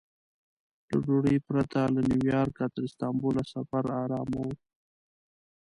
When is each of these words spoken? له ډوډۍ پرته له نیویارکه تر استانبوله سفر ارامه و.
له 0.89 0.97
ډوډۍ 1.03 1.37
پرته 1.49 1.79
له 1.93 2.01
نیویارکه 2.09 2.65
تر 2.73 2.81
استانبوله 2.87 3.43
سفر 3.53 3.83
ارامه 4.03 4.39
و. 4.47 4.49